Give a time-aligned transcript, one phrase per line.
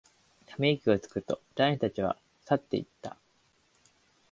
[0.47, 3.17] ため息をつくと、男子たちは散っていった。